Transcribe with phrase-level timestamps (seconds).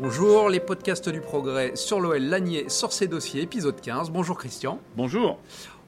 [0.00, 4.10] Bonjour, les podcasts du progrès sur l'OL Lanier sort ses dossiers, épisode 15.
[4.10, 4.80] Bonjour Christian.
[4.96, 5.40] Bonjour.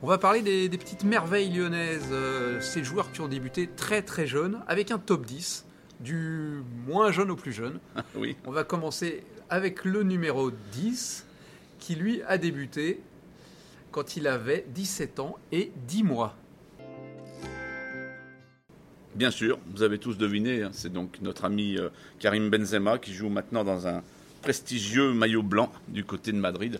[0.02, 4.02] On va parler des, des petites merveilles lyonnaises, euh, ces joueurs qui ont débuté très
[4.02, 5.64] très jeunes, avec un top 10,
[6.00, 7.78] du moins jeune au plus jeune.
[8.16, 8.36] Oui.
[8.46, 11.24] On va commencer avec le numéro 10,
[11.78, 13.00] qui lui a débuté
[13.92, 16.34] quand il avait 17 ans et 10 mois.
[19.16, 21.88] Bien sûr, vous avez tous deviné, hein, c'est donc notre ami euh,
[22.20, 24.04] Karim Benzema qui joue maintenant dans un
[24.40, 26.78] prestigieux maillot blanc du côté de Madrid.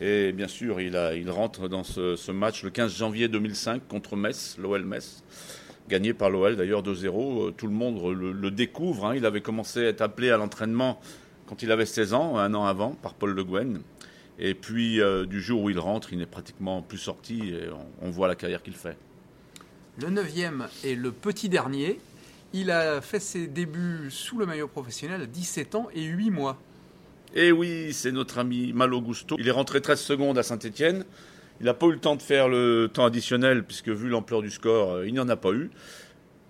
[0.00, 0.96] Et bien sûr, il,
[1.28, 5.24] rentre dans ce, match le 15 janvier 2005 contre Metz, l'OL Metz,
[5.88, 7.48] gagné par l'OL d'ailleurs 2-0.
[7.48, 9.06] Euh, Tout le monde le, découvre.
[9.06, 9.16] hein.
[9.16, 11.00] Il avait commencé à être appelé à l'entraînement
[11.46, 13.80] quand il avait 16 ans, un an avant, par Paul Le Guen.
[14.38, 17.68] Et puis, euh, du jour où il rentre, il n'est pratiquement plus sorti et
[18.02, 18.96] on voit la carrière qu'il fait.
[19.98, 21.98] Le neuvième est le petit dernier.
[22.52, 26.60] Il a fait ses débuts sous le maillot professionnel à 17 ans et 8 mois.
[27.34, 29.36] Et oui, c'est notre ami Malo Gusto.
[29.38, 31.06] Il est rentré 13 secondes à Saint-Etienne.
[31.60, 34.50] Il n'a pas eu le temps de faire le temps additionnel, puisque vu l'ampleur du
[34.50, 35.70] score, euh, il n'y en a pas eu.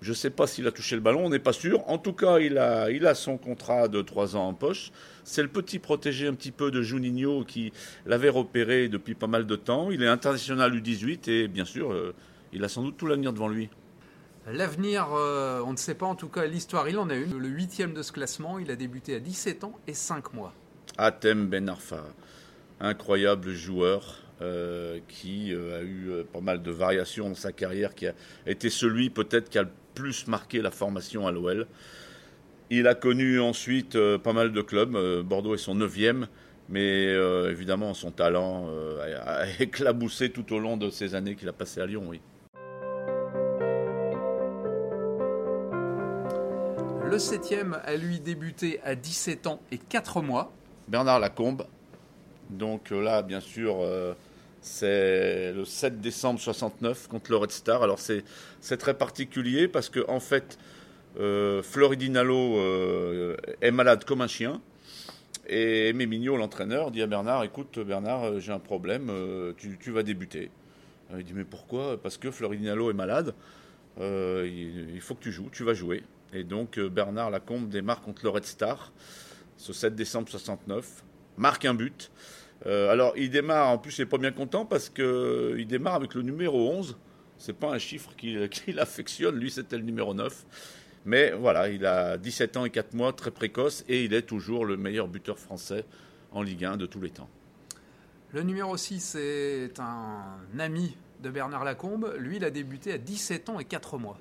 [0.00, 1.89] Je ne sais pas s'il a touché le ballon, on n'est pas sûr.
[1.89, 4.91] En tout cas, il a, il a son contrat de 3 ans en poche.
[5.22, 7.72] C'est le petit protégé un petit peu de Juninho qui
[8.06, 9.92] l'avait repéré depuis pas mal de temps.
[9.92, 12.12] Il est international U18 et bien sûr, euh,
[12.56, 13.68] il a sans doute tout l'avenir devant lui.
[14.50, 17.38] L'avenir, euh, on ne sait pas en tout cas l'histoire, il en a une.
[17.38, 20.52] Le huitième de ce classement, il a débuté à 17 ans et 5 mois.
[20.98, 22.04] Atem Ben Arfa,
[22.80, 28.06] incroyable joueur euh, qui euh, a eu pas mal de variations dans sa carrière, qui
[28.06, 28.14] a
[28.46, 31.66] été celui peut-être qui a le plus marqué la formation à l'OL.
[32.70, 36.27] Il a connu ensuite euh, pas mal de clubs, euh, Bordeaux est son neuvième,
[36.68, 41.36] mais euh, évidemment son talent euh, a, a éclaboussé tout au long de ces années
[41.36, 42.05] qu'il a passées à Lyon.
[42.06, 42.20] Oui.
[47.16, 50.52] Le septième a lui débuté à 17 ans et 4 mois.
[50.86, 51.66] Bernard Lacombe.
[52.50, 54.12] Donc euh, là, bien sûr, euh,
[54.60, 57.82] c'est le 7 décembre 69 contre le Red Star.
[57.82, 60.58] Alors c'est très particulier parce que en fait,
[61.18, 62.60] euh, Floridinalo
[63.62, 64.60] est malade comme un chien.
[65.48, 69.10] Et Aimé l'entraîneur, dit à Bernard, écoute Bernard, j'ai un problème,
[69.56, 70.50] tu, vas débuter.
[71.16, 71.96] Il dit mais pourquoi?
[71.96, 73.33] Parce que Floridinalo est malade.
[73.98, 76.02] Il faut que tu joues, tu vas jouer.
[76.33, 78.92] Et donc euh, Bernard Lacombe démarre contre le Red Star
[79.57, 81.05] ce 7 décembre 69,
[81.37, 82.11] marque un but.
[82.67, 86.14] Euh, alors il démarre, en plus il n'est pas bien content parce qu'il démarre avec
[86.14, 86.97] le numéro 11.
[87.39, 90.45] C'est pas un chiffre qu'il qu'il affectionne, lui c'était le numéro 9.
[91.05, 94.64] Mais voilà, il a 17 ans et 4 mois, très précoce, et il est toujours
[94.64, 95.85] le meilleur buteur français
[96.33, 97.29] en Ligue 1 de tous les temps.
[98.33, 102.13] Le numéro 6 est un ami de Bernard Lacombe.
[102.19, 104.19] Lui, il a débuté à 17 ans et 4 mois.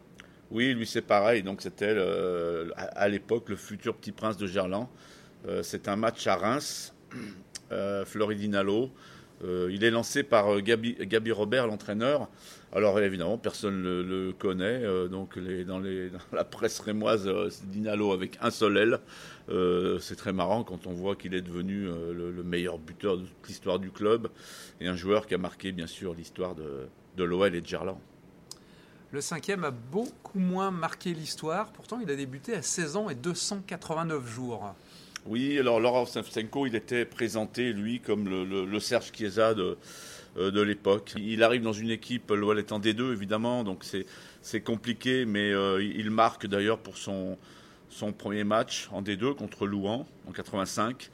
[0.52, 4.88] Oui, lui c'est pareil, donc c'était le- à l'époque le futur petit prince de Gerland.
[5.48, 6.94] Euh, c'est un match à Reims,
[7.72, 8.92] euh, Floridinalo.
[9.44, 12.30] Euh, il est lancé par euh, Gabi, Robert, l'entraîneur.
[12.72, 14.82] Alors évidemment, personne ne le, connaît.
[14.84, 15.82] euh, donc dans,
[16.32, 19.00] la presse rémoise, euh, c'est Dinalo avec un seul L.
[19.50, 23.18] Euh, c'est très marrant quand on voit qu'il est devenu euh, le, le meilleur buteur
[23.18, 24.30] de toute l'histoire du club
[24.80, 28.00] et un joueur qui a marqué bien sûr l'histoire de, de l'OL et de Gerland.
[29.16, 31.72] Le cinquième a beaucoup moins marqué l'histoire.
[31.72, 34.76] Pourtant, il a débuté à 16 ans et 289 jours.
[35.26, 39.78] Oui, alors Laurent Savchenko, il était présenté, lui, comme le, Serge Chiesa de,
[40.36, 41.14] euh, de l'époque.
[41.16, 44.06] Il arrive dans une équipe, l'OL est en D2, évidemment, donc c'est
[44.42, 47.38] c'est compliqué, mais euh, il marque d'ailleurs pour son,
[47.90, 51.10] son premier match en D2 contre Louan en 85.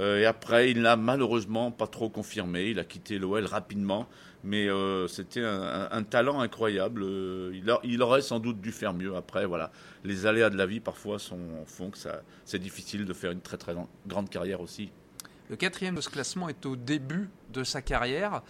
[0.00, 2.70] Euh, et après, il n'a malheureusement pas trop confirmé.
[2.70, 4.08] Il a quitté l'OL rapidement,
[4.42, 7.02] mais euh, c'était un, talent incroyable.
[7.02, 9.14] Euh, il, a- il aurait sans doute dû faire mieux.
[9.16, 9.70] Après, voilà,
[10.04, 11.98] les aléas de la vie parfois sont, font que
[12.44, 13.74] c'est difficile de faire une très très
[14.06, 14.90] grande carrière aussi.
[15.50, 18.42] Le quatrième de ce classement est au début de sa carrière.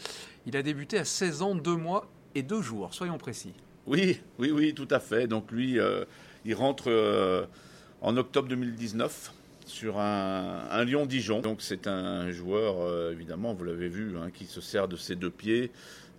[0.47, 3.55] Il a débuté à 16 ans, 2 mois et 2 jours, soyons précis.
[3.87, 5.27] Oui, oui, oui, tout à fait.
[5.27, 5.81] Donc lui,
[6.45, 7.45] il rentre euh,
[8.01, 9.33] en octobre 2019
[9.67, 11.41] sur un, un Lyon-Dijon.
[11.41, 15.17] Donc c'est un joueur, euh, évidemment, vous l'avez vu, hein, qui se sert de ses
[15.17, 15.71] deux pieds,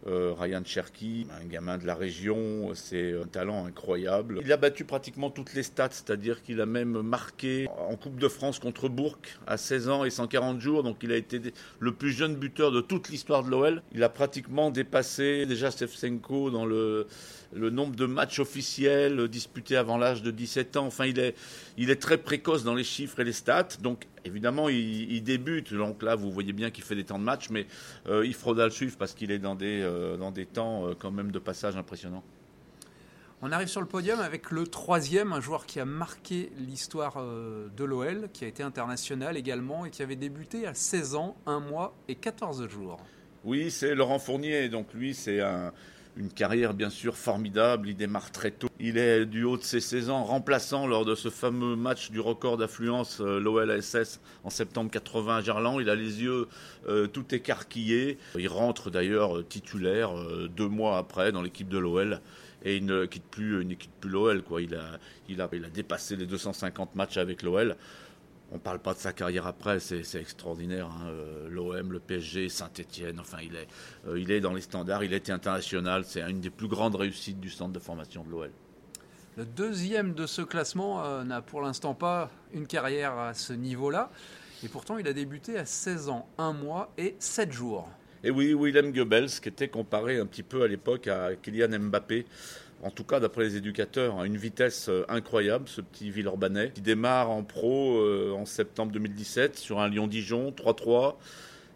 [0.05, 4.41] Euh, Ryan Cherky, un gamin de la région, c'est un talent incroyable.
[4.43, 8.27] Il a battu pratiquement toutes les stats, c'est-à-dire qu'il a même marqué en Coupe de
[8.27, 9.17] France contre Bourg
[9.47, 11.41] à 16 ans et 140 jours, donc il a été
[11.79, 13.81] le plus jeune buteur de toute l'histoire de l'OL.
[13.93, 17.07] Il a pratiquement dépassé déjà Stevchenko dans le,
[17.53, 20.85] le nombre de matchs officiels disputés avant l'âge de 17 ans.
[20.85, 21.35] Enfin, il est,
[21.77, 25.73] il est très précoce dans les chiffres et les stats, donc évidemment, il, débute.
[25.73, 27.67] Donc là, vous voyez bien qu'il fait des temps de match, mais
[28.07, 30.93] euh, il faudra le suivre parce qu'il est dans des, euh, dans des temps euh,
[30.97, 32.23] quand même de passage impressionnants.
[33.41, 37.83] On arrive sur le podium avec le troisième, un joueur qui a marqué l'histoire de
[37.83, 41.93] l'OL, qui a été international également et qui avait débuté à 16 ans, 1 mois
[42.07, 43.01] et 14 jours.
[43.43, 44.69] Oui, c'est Laurent Fournier.
[44.69, 45.73] Donc lui, c'est un,
[46.15, 48.67] une carrière bien sûr formidable, il démarre très tôt.
[48.79, 52.19] Il est du haut de ses 16 ans remplaçant lors de ce fameux match du
[52.19, 55.79] record d'affluence euh, l'OLSS en septembre 80 à Gerland.
[55.81, 56.47] Il a les yeux
[56.87, 58.17] euh, tout écarquillés.
[58.37, 60.11] Il rentre d'ailleurs euh, titulaire
[60.55, 62.21] deux mois après dans l'équipe de l'OL
[62.65, 63.65] et il ne quitte plus,
[63.99, 64.43] plus l'OL.
[65.29, 67.75] Il a dépassé les 250 matchs avec l'OL.
[68.53, 70.85] On ne parle pas de sa carrière après, c'est extraordinaire.
[70.85, 71.07] Hein.
[71.07, 73.67] Euh, L'OM, le PSG, Saint-Etienne, enfin, il est,
[74.07, 76.03] euh, il est dans les standards, il était international.
[76.05, 78.51] C'est une des plus grandes réussites du centre de formation de l'OL.
[79.37, 84.11] Le deuxième de ce classement euh, n'a pour l'instant pas une carrière à ce niveau-là.
[84.63, 87.89] Et pourtant, il a débuté à 16 ans, 1 mois et 7 jours.
[88.23, 92.27] Et oui, Willem Goebbels, qui était comparé un petit peu à l'époque à Kylian Mbappé
[92.83, 96.81] en tout cas d'après les éducateurs, à une vitesse euh, incroyable, ce petit Villeurbanais, qui
[96.81, 101.15] démarre en pro euh, en septembre 2017 sur un Lyon-Dijon 3-3.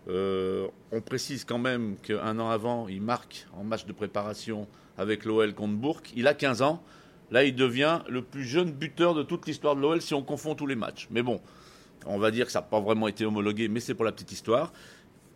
[0.09, 4.67] Euh, on précise quand même qu'un an avant, il marque en match de préparation
[4.97, 6.01] avec l'OL contre Bourg.
[6.15, 6.83] Il a 15 ans.
[7.31, 10.55] Là, il devient le plus jeune buteur de toute l'histoire de l'OL si on confond
[10.55, 11.07] tous les matchs.
[11.09, 11.41] Mais bon,
[12.05, 14.31] on va dire que ça n'a pas vraiment été homologué, mais c'est pour la petite
[14.31, 14.73] histoire.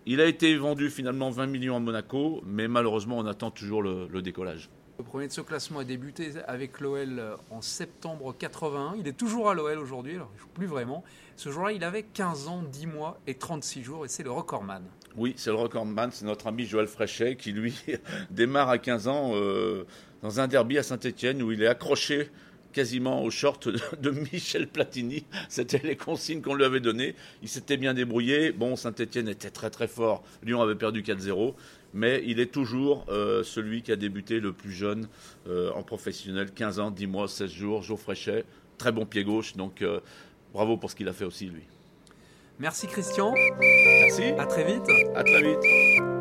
[0.06, 4.22] Il a été vendu finalement 20 millions à Monaco, mais malheureusement, on attend toujours le
[4.22, 4.70] décollage.
[5.02, 8.94] Le premier de ce classement a débuté avec l'OL en septembre 81.
[9.00, 11.04] Il est toujours à l'OL aujourd'hui, alors il joue plus vraiment.
[11.38, 14.84] Ce jour-là, il avait 15 ans, 10 mois et 36 jours, et c'est le recordman.
[15.16, 17.82] Oui, c'est le recordman, c'est notre ami Joël Fréchet qui, lui,
[18.30, 19.88] démarre à 15 ans euh,
[20.22, 22.30] dans un derby à Saint-Etienne où il est accroché
[22.72, 23.68] quasiment au short
[24.00, 25.26] de, Michel Platini.
[25.50, 27.16] C'était les consignes qu'on lui avait données.
[27.42, 28.52] Il s'était bien débrouillé.
[28.52, 30.24] Bon, Saint-Etienne était très très fort.
[30.44, 31.54] Lyon avait perdu 4-0
[31.94, 35.08] mais il est toujours euh, celui qui a débuté le plus jeune
[35.48, 38.46] euh, en professionnel, 15 ans, 10 mois, 16 jours, Joe Fréchet,
[38.78, 40.00] très bon pied gauche, donc euh,
[40.54, 41.64] bravo pour ce qu'il a fait aussi lui.
[42.60, 43.34] Merci Christian.
[43.60, 44.24] Merci.
[44.38, 44.88] À très vite.
[45.16, 46.21] À très vite.